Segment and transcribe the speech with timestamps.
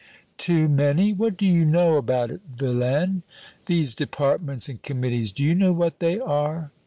[0.39, 1.13] "Too many?
[1.13, 3.21] What do you know about it, vilain?
[3.67, 6.71] These departments and committees, do you know what they are?"